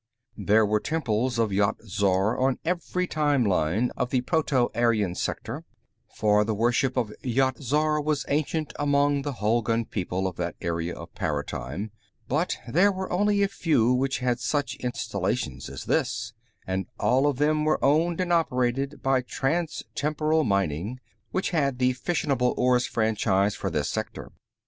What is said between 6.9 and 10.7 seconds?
of Yat Zar was ancient among the Hulgun people of that